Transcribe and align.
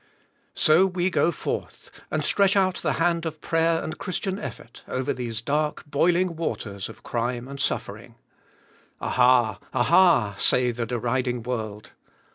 So 0.55 0.87
we 0.87 1.11
go 1.11 1.31
forth; 1.31 1.91
and 2.09 2.25
stretch 2.25 2.55
out 2.55 2.77
the 2.77 2.93
hand 2.93 3.23
of 3.23 3.39
prayer 3.39 3.83
and 3.83 3.99
Christian 3.99 4.39
effort 4.39 4.83
over 4.87 5.13
these 5.13 5.43
dark, 5.43 5.83
boiling 5.85 6.35
waters 6.35 6.89
of 6.89 7.03
crime 7.03 7.47
and 7.47 7.59
suffering. 7.59 8.15
"Aha! 8.99 9.59
Aha!" 9.71 10.37
say 10.39 10.71
the 10.71 10.87
deriding 10.87 11.43
world. 11.43 11.91